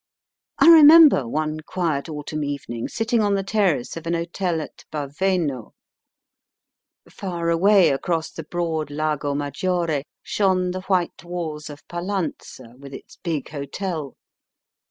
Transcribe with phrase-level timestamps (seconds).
[0.57, 5.73] I remember one quiet autumn evening sitting on the terrace of an hotel at Baveno.
[7.07, 13.17] Far away across the broad Lago Maggiore shone the white walls of Pallanza, with its
[13.17, 14.15] big hotel.